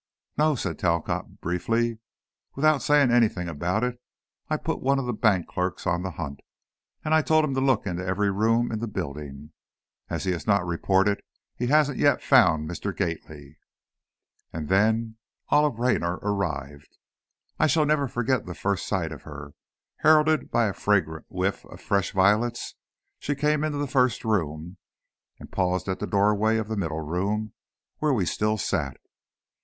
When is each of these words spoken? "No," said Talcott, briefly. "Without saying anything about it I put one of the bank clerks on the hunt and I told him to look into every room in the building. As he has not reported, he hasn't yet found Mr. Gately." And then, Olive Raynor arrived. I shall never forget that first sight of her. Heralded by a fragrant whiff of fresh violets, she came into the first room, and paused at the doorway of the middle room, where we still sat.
"No," 0.35 0.55
said 0.55 0.79
Talcott, 0.79 1.41
briefly. 1.41 1.99
"Without 2.55 2.81
saying 2.81 3.11
anything 3.11 3.47
about 3.47 3.83
it 3.83 4.01
I 4.49 4.57
put 4.57 4.81
one 4.81 4.97
of 4.97 5.05
the 5.05 5.13
bank 5.13 5.45
clerks 5.45 5.85
on 5.85 6.01
the 6.01 6.09
hunt 6.09 6.39
and 7.05 7.13
I 7.13 7.21
told 7.21 7.45
him 7.45 7.53
to 7.53 7.61
look 7.61 7.85
into 7.85 8.03
every 8.03 8.31
room 8.31 8.71
in 8.71 8.79
the 8.79 8.87
building. 8.87 9.51
As 10.09 10.23
he 10.23 10.31
has 10.31 10.47
not 10.47 10.65
reported, 10.65 11.21
he 11.55 11.67
hasn't 11.67 11.99
yet 11.99 12.23
found 12.23 12.67
Mr. 12.67 12.97
Gately." 12.97 13.59
And 14.51 14.69
then, 14.69 15.17
Olive 15.49 15.77
Raynor 15.77 16.15
arrived. 16.23 16.97
I 17.59 17.67
shall 17.67 17.85
never 17.85 18.07
forget 18.07 18.47
that 18.47 18.55
first 18.55 18.87
sight 18.87 19.11
of 19.11 19.21
her. 19.21 19.53
Heralded 19.97 20.49
by 20.49 20.65
a 20.65 20.73
fragrant 20.73 21.27
whiff 21.29 21.63
of 21.67 21.79
fresh 21.79 22.11
violets, 22.11 22.73
she 23.19 23.35
came 23.35 23.63
into 23.63 23.77
the 23.77 23.85
first 23.85 24.25
room, 24.25 24.77
and 25.37 25.51
paused 25.51 25.87
at 25.87 25.99
the 25.99 26.07
doorway 26.07 26.57
of 26.57 26.69
the 26.69 26.75
middle 26.75 27.01
room, 27.01 27.53
where 27.99 28.11
we 28.15 28.25
still 28.25 28.57
sat. 28.57 28.97